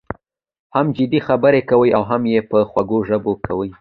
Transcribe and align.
هم 0.75 0.87
جدي 0.97 1.19
خبره 1.27 1.59
کوي 1.69 1.89
او 1.97 2.03
هم 2.09 2.21
یې 2.33 2.39
په 2.49 2.57
خوږه 2.69 2.99
ژبه 3.09 3.33
کوي. 3.45 3.69